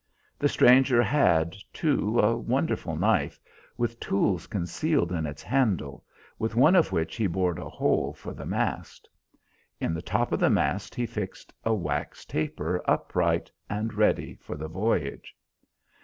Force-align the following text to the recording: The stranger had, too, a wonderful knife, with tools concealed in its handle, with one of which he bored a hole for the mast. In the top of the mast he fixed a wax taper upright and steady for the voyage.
The 0.39 0.49
stranger 0.49 1.03
had, 1.03 1.55
too, 1.71 2.17
a 2.19 2.35
wonderful 2.35 2.95
knife, 2.95 3.39
with 3.77 3.99
tools 3.99 4.47
concealed 4.47 5.11
in 5.11 5.27
its 5.27 5.43
handle, 5.43 6.03
with 6.39 6.55
one 6.55 6.75
of 6.75 6.91
which 6.91 7.17
he 7.17 7.27
bored 7.27 7.59
a 7.59 7.69
hole 7.69 8.11
for 8.11 8.33
the 8.33 8.47
mast. 8.47 9.07
In 9.79 9.93
the 9.93 10.01
top 10.01 10.31
of 10.31 10.39
the 10.39 10.49
mast 10.49 10.95
he 10.95 11.05
fixed 11.05 11.53
a 11.63 11.75
wax 11.75 12.25
taper 12.25 12.81
upright 12.85 13.51
and 13.69 13.91
steady 13.93 14.33
for 14.33 14.55
the 14.57 14.67
voyage. 14.67 15.35